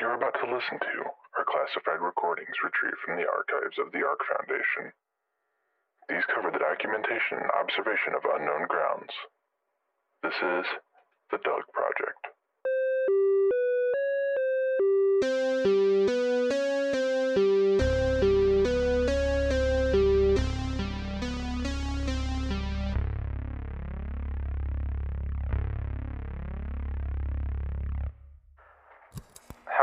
you're 0.00 0.16
about 0.16 0.34
to 0.40 0.48
listen 0.48 0.80
to 0.80 0.96
are 1.36 1.44
classified 1.44 2.00
recordings 2.00 2.56
retrieved 2.64 2.96
from 3.04 3.20
the 3.20 3.28
archives 3.28 3.76
of 3.76 3.92
the 3.92 4.00
Ark 4.00 4.20
Foundation. 4.32 4.88
These 6.08 6.24
cover 6.32 6.50
the 6.50 6.58
documentation 6.58 7.38
and 7.38 7.52
observation 7.52 8.16
of 8.16 8.24
unknown 8.24 8.64
grounds. 8.66 9.12
This 10.24 10.34
is 10.34 10.66
the 11.30 11.38
Doug 11.44 11.68
Project. 11.76 12.39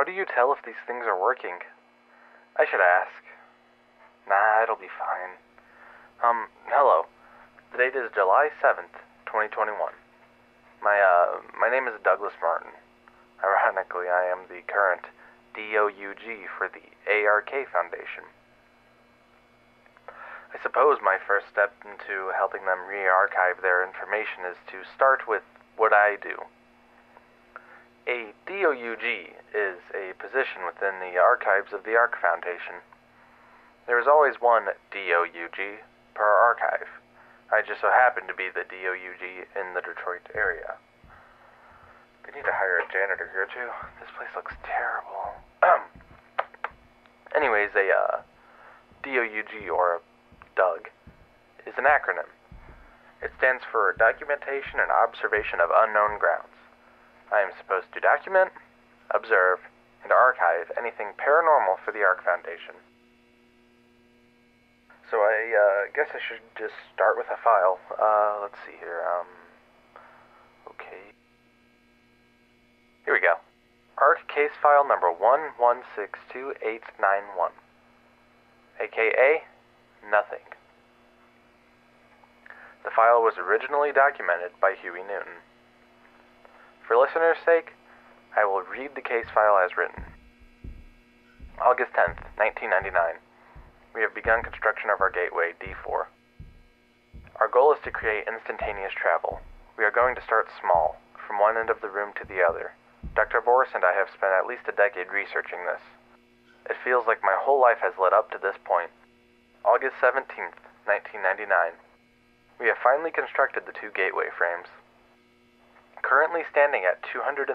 Do 0.07 0.15
you 0.15 0.23
tell 0.23 0.55
if 0.55 0.63
these 0.63 0.79
things 0.87 1.03
are 1.03 1.19
working? 1.19 1.59
I 2.55 2.63
should 2.63 2.79
ask. 2.79 3.19
Nah, 4.23 4.63
it'll 4.63 4.79
be 4.79 4.87
fine. 4.87 5.35
Um, 6.23 6.47
hello. 6.71 7.11
The 7.75 7.77
date 7.77 7.99
is 7.99 8.07
July 8.15 8.47
7th, 8.63 8.95
2021. 9.27 9.75
My, 10.79 10.95
uh, 10.95 11.43
my 11.59 11.67
name 11.67 11.91
is 11.91 11.99
Douglas 12.07 12.39
Martin. 12.39 12.71
Ironically, 13.43 14.07
I 14.07 14.31
am 14.31 14.47
the 14.47 14.63
current 14.71 15.11
DOUG 15.51 16.47
for 16.55 16.71
the 16.71 16.87
ARK 17.03 17.51
Foundation. 17.67 18.31
I 20.55 20.57
suppose 20.63 21.03
my 21.03 21.19
first 21.19 21.51
step 21.51 21.75
into 21.83 22.31
helping 22.31 22.63
them 22.63 22.87
re 22.87 23.03
archive 23.03 23.59
their 23.61 23.83
information 23.83 24.47
is 24.47 24.55
to 24.71 24.87
start 24.95 25.27
with 25.27 25.43
what 25.75 25.91
I 25.91 26.15
do. 26.15 26.47
A 28.07 28.31
DOUG 28.47 29.35
is 29.51 29.83
a 29.91 30.15
position 30.15 30.63
within 30.63 31.03
the 31.03 31.19
archives 31.19 31.73
of 31.73 31.83
the 31.83 31.99
Ark 31.99 32.15
Foundation. 32.21 32.79
There 33.85 33.99
is 33.99 34.07
always 34.07 34.39
one 34.39 34.71
DOUG 34.95 35.83
per 36.15 36.23
archive. 36.23 36.87
I 37.51 37.59
just 37.67 37.81
so 37.81 37.91
happen 37.91 38.23
to 38.27 38.33
be 38.33 38.47
the 38.47 38.63
DOUG 38.63 39.51
in 39.59 39.73
the 39.75 39.83
Detroit 39.83 40.23
area. 40.33 40.79
They 42.23 42.31
need 42.31 42.47
to 42.47 42.55
hire 42.55 42.79
a 42.79 42.87
janitor 42.87 43.27
here 43.35 43.47
too. 43.51 43.67
This 43.99 44.11
place 44.15 44.31
looks 44.35 44.55
terrible. 44.63 45.35
Anyways, 47.35 47.75
a 47.75 47.91
uh, 47.91 48.23
DOUG 49.03 49.67
or 49.67 49.99
a 49.99 50.01
DUG 50.55 50.87
is 51.67 51.75
an 51.77 51.83
acronym. 51.83 52.31
It 53.21 53.31
stands 53.37 53.63
for 53.69 53.99
Documentation 53.99 54.79
and 54.79 54.91
Observation 54.91 55.59
of 55.59 55.75
Unknown 55.75 56.19
Grounds. 56.19 56.56
I 57.31 57.41
am 57.41 57.51
supposed 57.57 57.91
to 57.93 57.99
document, 57.99 58.51
observe, 59.11 59.59
and 60.03 60.11
archive 60.11 60.71
anything 60.77 61.13
paranormal 61.19 61.79
for 61.83 61.91
the 61.91 62.03
Ark 62.03 62.23
Foundation. 62.23 62.75
So 65.09 65.23
I 65.23 65.55
uh, 65.55 65.87
guess 65.95 66.11
I 66.11 66.19
should 66.19 66.43
just 66.57 66.75
start 66.93 67.15
with 67.15 67.27
a 67.31 67.37
file. 67.39 67.79
Uh, 67.91 68.39
let's 68.41 68.59
see 68.65 68.75
here. 68.79 69.03
Um, 69.07 69.27
okay. 70.67 71.15
Here 73.05 73.13
we 73.13 73.21
go. 73.21 73.35
Ark 73.97 74.27
case 74.27 74.51
file 74.61 74.85
number 74.87 75.07
1162891. 75.07 77.51
AKA, 78.79 79.43
nothing. 80.09 80.45
The 82.83 82.91
file 82.91 83.23
was 83.23 83.37
originally 83.37 83.91
documented 83.91 84.51
by 84.61 84.75
Huey 84.79 85.01
Newton. 85.01 85.41
For 86.87 86.95
listeners' 86.95 87.43
sake, 87.43 87.75
I 88.31 88.45
will 88.45 88.63
read 88.63 88.95
the 88.95 89.03
case 89.03 89.27
file 89.35 89.59
as 89.59 89.75
written. 89.75 90.07
August 91.59 91.91
10th, 91.91 92.23
1999. 92.39 93.19
We 93.93 93.99
have 94.07 94.15
begun 94.15 94.39
construction 94.41 94.89
of 94.89 95.01
our 95.03 95.11
gateway, 95.11 95.51
D4. 95.59 96.07
Our 97.43 97.51
goal 97.51 97.73
is 97.73 97.83
to 97.83 97.91
create 97.91 98.23
instantaneous 98.23 98.95
travel. 98.95 99.41
We 99.75 99.83
are 99.83 99.91
going 99.91 100.15
to 100.15 100.23
start 100.23 100.47
small, 100.63 100.95
from 101.19 101.43
one 101.43 101.57
end 101.57 101.69
of 101.69 101.81
the 101.81 101.91
room 101.91 102.13
to 102.21 102.25
the 102.25 102.39
other. 102.39 102.71
Dr. 103.13 103.41
Boris 103.41 103.75
and 103.75 103.83
I 103.83 103.91
have 103.91 104.07
spent 104.07 104.31
at 104.31 104.47
least 104.47 104.71
a 104.71 104.71
decade 104.71 105.11
researching 105.11 105.67
this. 105.67 105.83
It 106.71 106.79
feels 106.87 107.03
like 107.05 107.19
my 107.21 107.35
whole 107.35 107.59
life 107.59 107.83
has 107.83 107.99
led 107.99 108.13
up 108.13 108.31
to 108.31 108.39
this 108.39 108.55
point. 108.63 108.91
August 109.65 109.99
17th, 109.99 110.55
1999. 110.87 111.51
We 112.63 112.71
have 112.71 112.79
finally 112.79 113.11
constructed 113.11 113.67
the 113.67 113.75
two 113.75 113.91
gateway 113.91 114.31
frames. 114.31 114.71
Currently 116.07 116.47
standing 116.49 116.87
at 116.87 117.03
203.2 117.03 117.51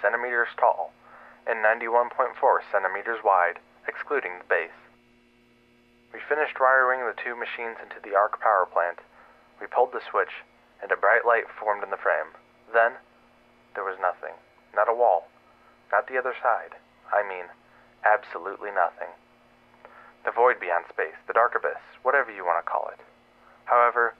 centimeters 0.00 0.48
tall 0.56 0.94
and 1.46 1.60
91.4 1.60 2.32
centimeters 2.72 3.20
wide, 3.22 3.60
excluding 3.86 4.40
the 4.40 4.48
base. 4.48 4.80
We 6.08 6.24
finished 6.24 6.56
wiring 6.56 7.04
the 7.04 7.12
two 7.12 7.36
machines 7.36 7.76
into 7.76 8.00
the 8.00 8.16
Ark 8.16 8.40
power 8.40 8.64
plant. 8.64 9.04
We 9.60 9.68
pulled 9.68 9.92
the 9.92 10.00
switch, 10.00 10.40
and 10.80 10.88
a 10.88 10.96
bright 10.96 11.28
light 11.28 11.52
formed 11.52 11.84
in 11.84 11.92
the 11.92 12.00
frame. 12.00 12.32
Then, 12.72 12.96
there 13.76 13.84
was 13.84 14.00
nothing. 14.00 14.40
Not 14.72 14.88
a 14.88 14.96
wall. 14.96 15.28
Not 15.92 16.08
the 16.08 16.16
other 16.16 16.32
side. 16.40 16.80
I 17.12 17.20
mean, 17.20 17.52
absolutely 18.08 18.72
nothing. 18.72 19.12
The 20.24 20.32
void 20.32 20.64
beyond 20.64 20.88
space, 20.88 21.20
the 21.28 21.36
dark 21.36 21.52
abyss, 21.52 21.84
whatever 22.00 22.32
you 22.32 22.40
want 22.40 22.64
to 22.64 22.70
call 22.70 22.88
it. 22.88 23.04
However, 23.68 24.16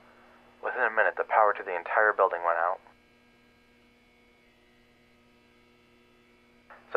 within 0.61 0.85
a 0.85 0.93
minute, 0.93 1.17
the 1.17 1.25
power 1.25 1.57
to 1.57 1.65
the 1.65 1.73
entire 1.73 2.13
building 2.13 2.45
went 2.45 2.61
out. 2.61 2.77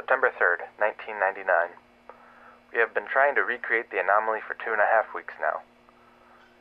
September 0.05 0.29
3rd, 0.37 0.69
1999. 0.77 1.81
We 2.69 2.77
have 2.77 2.93
been 2.93 3.09
trying 3.09 3.33
to 3.41 3.49
recreate 3.49 3.89
the 3.89 4.05
anomaly 4.05 4.45
for 4.45 4.53
two 4.53 4.77
and 4.77 4.85
a 4.85 4.93
half 4.93 5.17
weeks 5.17 5.33
now. 5.41 5.65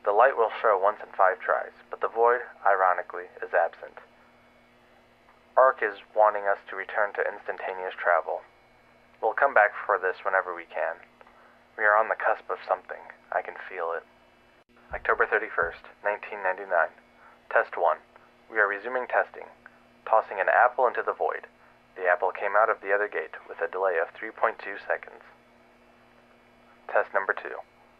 The 0.07 0.15
light 0.15 0.39
will 0.39 0.55
show 0.63 0.79
once 0.79 1.03
in 1.03 1.11
five 1.11 1.43
tries, 1.43 1.75
but 1.91 1.99
the 1.99 2.07
void, 2.07 2.39
ironically, 2.63 3.27
is 3.43 3.51
absent. 3.51 3.99
ARK 5.59 5.83
is 5.83 5.99
wanting 6.15 6.47
us 6.47 6.63
to 6.71 6.79
return 6.79 7.11
to 7.19 7.27
instantaneous 7.27 7.91
travel. 7.99 8.47
We'll 9.19 9.35
come 9.35 9.51
back 9.51 9.75
for 9.75 9.99
this 9.99 10.23
whenever 10.23 10.55
we 10.55 10.63
can. 10.63 11.03
We 11.75 11.83
are 11.83 11.99
on 11.99 12.07
the 12.07 12.15
cusp 12.15 12.47
of 12.47 12.63
something. 12.63 13.11
I 13.35 13.43
can 13.43 13.59
feel 13.67 13.91
it. 13.91 14.07
October 14.95 15.27
31st, 15.27 15.83
1999. 15.99 16.95
Test 17.51 17.75
1. 17.75 17.99
We 18.47 18.63
are 18.63 18.71
resuming 18.71 19.11
testing. 19.11 19.51
Tossing 20.07 20.39
an 20.39 20.47
apple 20.47 20.87
into 20.87 21.03
the 21.03 21.11
void. 21.11 21.51
The 21.95 22.07
apple 22.07 22.31
came 22.31 22.55
out 22.55 22.69
of 22.69 22.81
the 22.81 22.93
other 22.93 23.07
gate 23.07 23.37
with 23.47 23.61
a 23.61 23.67
delay 23.67 23.97
of 23.97 24.13
3.2 24.13 24.57
seconds. 24.87 25.23
Test 26.89 27.13
number 27.13 27.33
2. 27.33 27.49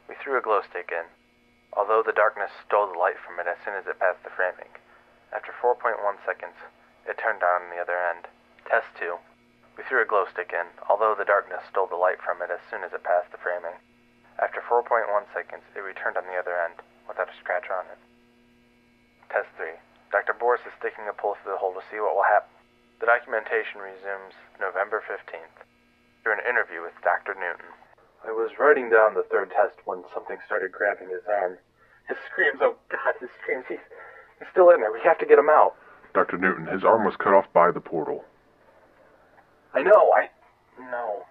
We 0.09 0.15
threw 0.15 0.37
a 0.37 0.41
glow 0.41 0.61
stick 0.61 0.91
in. 0.91 1.05
Although 1.73 2.03
the 2.05 2.13
darkness 2.13 2.51
stole 2.65 2.91
the 2.91 2.99
light 2.99 3.17
from 3.17 3.39
it 3.39 3.49
as 3.49 3.57
soon 3.65 3.73
as 3.73 3.87
it 3.87 3.99
passed 3.99 4.21
the 4.23 4.29
framing. 4.29 4.69
After 5.33 5.51
4.1 5.51 5.97
seconds, 6.25 6.53
it 7.09 7.17
turned 7.17 7.41
on 7.41 7.73
the 7.73 7.81
other 7.81 7.97
end. 7.97 8.29
Test 8.69 8.93
2. 9.01 9.17
We 9.75 9.83
threw 9.83 10.01
a 10.01 10.05
glow 10.05 10.25
stick 10.29 10.53
in, 10.53 10.69
although 10.87 11.15
the 11.17 11.25
darkness 11.25 11.65
stole 11.65 11.87
the 11.89 11.97
light 11.97 12.21
from 12.21 12.41
it 12.45 12.53
as 12.53 12.61
soon 12.69 12.83
as 12.85 12.93
it 12.93 13.03
passed 13.03 13.31
the 13.33 13.41
framing. 13.41 13.73
After 14.37 14.61
4.1 14.61 15.09
seconds, 15.33 15.65
it 15.73 15.81
returned 15.81 16.17
on 16.17 16.29
the 16.29 16.37
other 16.37 16.53
end, 16.53 16.85
without 17.09 17.33
a 17.33 17.39
scratch 17.41 17.69
on 17.73 17.89
it. 17.89 17.97
Test 19.33 19.49
3. 19.57 19.73
Dr. 20.13 20.33
Boris 20.37 20.61
is 20.69 20.77
sticking 20.77 21.09
a 21.09 21.13
pole 21.13 21.35
through 21.41 21.53
the 21.53 21.57
hole 21.57 21.73
to 21.73 21.81
see 21.89 21.97
what 21.97 22.13
will 22.13 22.29
happen. 22.29 22.52
The 23.03 23.11
documentation 23.19 23.83
resumes 23.83 24.31
November 24.63 25.03
15th, 25.03 25.67
through 26.23 26.39
an 26.39 26.47
interview 26.47 26.79
with 26.79 26.95
Dr. 27.03 27.35
Newton. 27.35 27.67
I 28.23 28.31
was 28.31 28.55
writing 28.55 28.87
down 28.87 29.11
the 29.11 29.27
third 29.27 29.51
test 29.51 29.75
when 29.83 30.07
something 30.15 30.39
started 30.47 30.71
grabbing 30.71 31.11
his 31.11 31.27
arm. 31.27 31.59
His 32.07 32.15
screams, 32.31 32.63
oh 32.63 32.79
god, 32.87 33.19
his 33.19 33.27
screams, 33.43 33.67
he's, 33.67 33.83
he's 34.39 34.47
still 34.55 34.71
in 34.71 34.79
there. 34.79 34.95
We 34.95 35.03
have 35.03 35.19
to 35.19 35.27
get 35.27 35.35
him 35.35 35.51
out. 35.51 35.75
Dr. 36.15 36.39
Newton, 36.39 36.63
his 36.71 36.87
arm 36.87 37.03
was 37.03 37.19
cut 37.19 37.35
off 37.35 37.51
by 37.51 37.75
the 37.75 37.83
portal. 37.83 38.23
I 39.75 39.83
know, 39.83 40.15
I 40.15 40.31
know. 40.79 41.27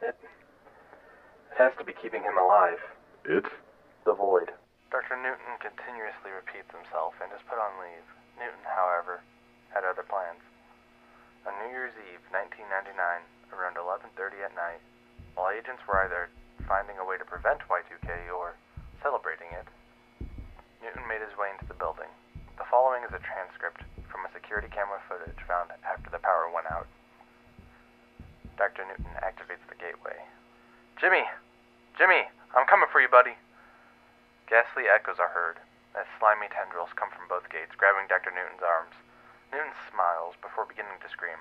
It, 0.00 0.16
it 0.16 1.56
has 1.60 1.76
to 1.76 1.84
be 1.84 1.92
keeping 1.92 2.24
him 2.24 2.40
alive. 2.40 2.80
It? 3.28 3.44
The 4.08 4.16
void. 4.16 4.48
Dr. 4.88 5.20
Newton 5.20 5.52
continuously 5.60 6.32
repeats 6.32 6.72
himself 6.72 7.12
and 7.20 7.28
is 7.36 7.44
put 7.44 7.60
on 7.60 7.76
leave. 7.76 8.08
Newton, 8.40 8.64
however, 8.64 9.20
had 9.68 9.84
other 9.84 10.08
plans. 10.08 10.40
On 11.42 11.52
New 11.58 11.74
Year's 11.74 11.94
Eve, 11.98 12.22
1999, 12.30 12.94
around 13.50 13.74
11:30 13.74 14.46
at 14.46 14.54
night, 14.54 14.78
while 15.34 15.50
agents 15.50 15.82
were 15.86 15.98
either 16.06 16.30
finding 16.68 16.98
a 16.98 17.04
way 17.04 17.18
to 17.18 17.24
prevent 17.24 17.66
Y2K 17.66 18.30
or 18.30 18.54
celebrating 19.02 19.50
it, 19.50 19.66
Newton 20.80 21.06
made 21.08 21.20
his 21.20 21.36
way 21.36 21.50
into 21.50 21.66
the 21.66 21.74
building. 21.74 22.10
The 22.58 22.64
following 22.70 23.02
is 23.02 23.12
a 23.12 23.18
transcript 23.18 23.82
from 24.06 24.24
a 24.24 24.30
security 24.30 24.68
camera 24.68 25.02
footage 25.08 25.42
found 25.48 25.72
after 25.82 26.10
the 26.10 26.22
power 26.22 26.48
went 26.48 26.70
out. 26.70 26.86
Dr. 28.56 28.84
Newton 28.86 29.18
activates 29.18 29.66
the 29.66 29.74
gateway. 29.74 30.22
Jimmy! 31.00 31.26
Jimmy! 31.98 32.28
I'm 32.54 32.66
coming 32.66 32.88
for 32.92 33.00
you, 33.00 33.08
buddy! 33.08 33.34
Ghastly 34.46 34.86
echoes 34.86 35.18
are 35.18 35.34
heard 35.34 35.58
as 35.98 36.06
slimy 36.18 36.46
tendrils 36.48 36.92
come 36.94 37.10
from 37.10 37.26
both 37.26 37.50
gates, 37.50 37.74
grabbing 37.74 38.06
Dr. 38.06 38.30
Newton's 38.30 38.62
arms. 38.62 38.94
Newton 39.52 39.76
smiles 39.92 40.32
before 40.40 40.64
beginning 40.64 40.96
to 41.04 41.12
scream. 41.12 41.36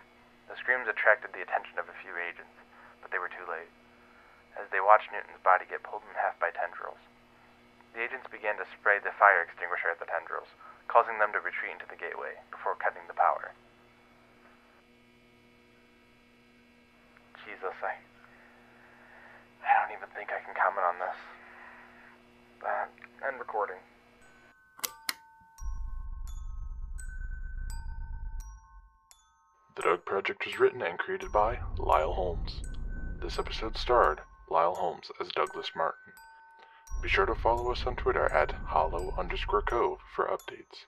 The 0.51 0.59
screams 0.59 0.91
attracted 0.91 1.31
the 1.31 1.41
attention 1.41 1.79
of 1.79 1.87
a 1.87 1.95
few 2.03 2.19
agents, 2.19 2.59
but 2.99 3.07
they 3.09 3.23
were 3.23 3.31
too 3.31 3.47
late. 3.47 3.71
As 4.59 4.67
they 4.67 4.83
watched 4.83 5.15
Newton's 5.15 5.39
body 5.39 5.63
get 5.63 5.87
pulled 5.87 6.03
in 6.03 6.19
half 6.19 6.35
by 6.35 6.51
tendrils, 6.51 6.99
the 7.95 8.03
agents 8.03 8.27
began 8.27 8.59
to 8.59 8.67
spray 8.67 8.99
the 8.99 9.15
fire 9.15 9.47
extinguisher 9.47 9.87
at 9.87 10.03
the 10.03 10.11
tendrils, 10.11 10.51
causing 10.91 11.23
them 11.23 11.31
to 11.31 11.39
retreat 11.39 11.79
into 11.79 11.87
the 11.87 11.95
gateway 11.95 12.35
before 12.51 12.75
cutting 12.75 13.07
the 13.07 13.15
power. 13.15 13.55
Jesus, 17.47 17.79
I. 17.79 18.10
The 29.81 29.89
Doug 29.89 30.05
Project 30.05 30.45
was 30.45 30.59
written 30.59 30.83
and 30.83 30.99
created 30.99 31.31
by 31.31 31.59
Lyle 31.79 32.13
Holmes. 32.13 32.61
This 33.19 33.39
episode 33.39 33.75
starred 33.75 34.21
Lyle 34.47 34.75
Holmes 34.75 35.09
as 35.19 35.31
Douglas 35.31 35.71
Martin. 35.75 36.13
Be 37.01 37.09
sure 37.09 37.25
to 37.25 37.33
follow 37.33 37.71
us 37.71 37.87
on 37.87 37.95
Twitter 37.95 38.31
at 38.31 38.51
hollow 38.51 39.11
underscore 39.17 39.63
cove 39.63 39.97
for 40.15 40.27
updates. 40.27 40.85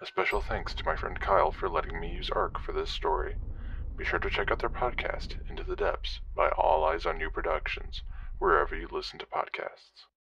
A 0.00 0.06
special 0.06 0.40
thanks 0.40 0.74
to 0.74 0.84
my 0.84 0.94
friend 0.94 1.18
Kyle 1.18 1.50
for 1.50 1.68
letting 1.68 1.98
me 1.98 2.14
use 2.14 2.30
ARK 2.30 2.60
for 2.60 2.70
this 2.70 2.90
story. 2.90 3.34
Be 3.96 4.04
sure 4.04 4.20
to 4.20 4.30
check 4.30 4.52
out 4.52 4.60
their 4.60 4.70
podcast, 4.70 5.34
Into 5.50 5.64
the 5.64 5.74
Depths, 5.74 6.20
by 6.36 6.50
All 6.50 6.84
Eyes 6.84 7.06
on 7.06 7.18
You 7.18 7.30
Productions, 7.30 8.04
wherever 8.38 8.76
you 8.76 8.86
listen 8.92 9.18
to 9.18 9.26
podcasts. 9.26 10.04